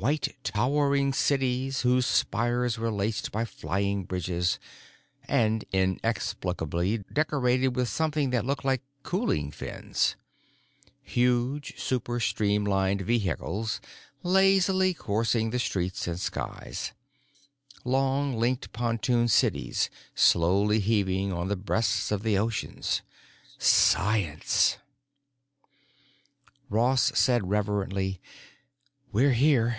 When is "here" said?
29.32-29.76